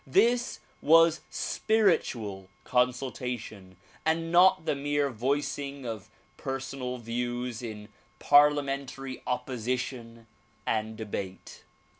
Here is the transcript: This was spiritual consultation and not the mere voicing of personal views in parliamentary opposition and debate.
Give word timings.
This 0.07 0.59
was 0.81 1.21
spiritual 1.29 2.49
consultation 2.63 3.75
and 4.03 4.31
not 4.31 4.65
the 4.65 4.73
mere 4.73 5.11
voicing 5.11 5.85
of 5.85 6.09
personal 6.37 6.97
views 6.97 7.61
in 7.61 7.87
parliamentary 8.17 9.21
opposition 9.27 10.25
and 10.65 10.97
debate. 10.97 11.65